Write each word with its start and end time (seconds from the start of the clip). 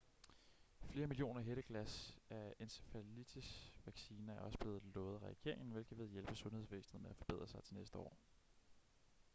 flere 0.89 1.07
millioner 1.07 1.41
hætteglas 1.41 2.17
af 2.29 2.53
encefalitis-vacciner 2.59 4.33
er 4.33 4.39
også 4.39 4.57
blevet 4.59 4.83
lovet 4.95 5.15
af 5.23 5.27
regeringen 5.29 5.71
hvilket 5.71 5.97
vil 5.97 6.07
hjælpe 6.07 6.35
sundhedsvæsenet 6.35 7.01
med 7.01 7.09
at 7.09 7.15
forberede 7.17 7.47
sig 7.47 7.63
til 7.63 7.75
næste 7.75 7.97
år 7.99 8.17